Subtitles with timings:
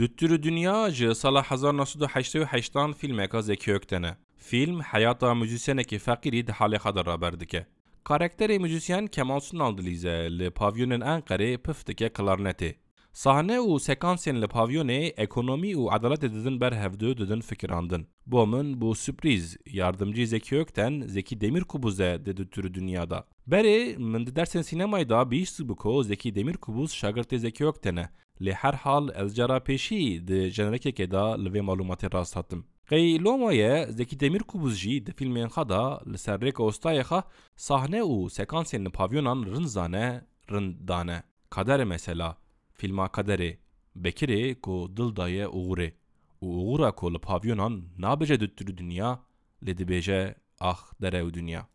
[0.00, 4.16] Düttürü Dünya ji sala 1988 filmeka Zeki Ökten'e.
[4.36, 7.66] Film hayata halê xwe de raber dike.
[8.04, 12.74] Karakterê müzisyen Kemal Sunal dilize li pavyonên Enqerê pif dike klarnetê.
[13.12, 18.06] Sahne û sekansên li pavyonê ekonomî û edaletê didin ber hevdû didin fikirandin.
[18.26, 23.26] Bo min bu sürpriz yardımcı Zeki Ökten Zeki Demirkubuz e di Düttürü Dünyada.
[23.48, 28.08] Berê min di dersên sînemayê da bihîst bû Zeki Demirkubuz şagirtê Zeki Ökten
[28.40, 28.44] e.
[28.44, 32.64] Lê her hal ez cara pêşî di jenerekekê da li vê malûmatê rast hatim.
[32.88, 37.22] Qey Lomoye Zeki Demirkubuz jî di filmên xwe da li ser rêka ostayê xwe
[37.56, 41.22] sahne û sekansên li pavyonan rind zane rind dane.
[41.50, 42.36] Kaderê mesela,
[42.72, 43.58] filma Kaderê,
[43.96, 45.92] Bekirê ku dil daye Uğurê
[46.42, 48.36] û Uğura ku li pavyonan nabêje
[48.76, 49.20] dünya
[49.64, 51.66] lê dibêje ax dere û dünya.